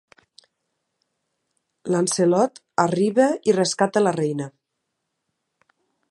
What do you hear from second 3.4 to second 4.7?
i rescata la reina.